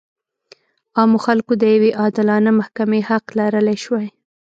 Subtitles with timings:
[0.97, 4.07] عامو خلکو د یوې عادلانه محکمې حق لرلی شوای.